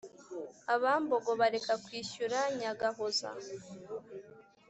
[0.75, 3.29] abambogo bareka kwishyura nyagahoza;